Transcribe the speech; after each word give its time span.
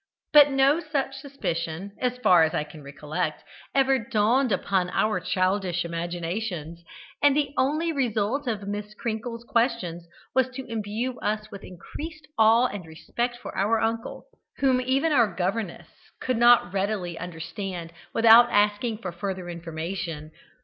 But 0.33 0.49
no 0.49 0.79
such 0.79 1.17
suspicion, 1.19 1.91
as 2.01 2.17
far 2.17 2.41
as 2.41 2.55
I 2.55 2.63
can 2.63 2.81
recollect, 2.81 3.43
ever 3.75 3.99
dawned 3.99 4.51
upon 4.51 4.89
our 4.89 5.19
childish 5.19 5.85
imaginations, 5.85 6.83
and 7.21 7.35
the 7.35 7.53
only 7.55 7.91
result 7.91 8.47
of 8.47 8.67
Miss 8.67 8.95
Crinkles' 8.95 9.43
questions 9.43 10.07
was 10.33 10.49
to 10.55 10.65
imbue 10.65 11.19
us 11.19 11.51
with 11.51 11.63
increased 11.63 12.27
awe 12.39 12.65
and 12.65 12.87
respect 12.87 13.37
for 13.43 13.55
our 13.55 13.79
uncle, 13.79 14.25
whom 14.57 14.81
even 14.81 15.11
our 15.11 15.27
governess 15.35 15.87
could 16.19 16.37
not 16.37 16.73
readily 16.73 17.19
understand 17.19 17.93
without 18.11 18.49
asking 18.49 18.97
for 19.03 19.11
further 19.11 19.49
information. 19.49 20.31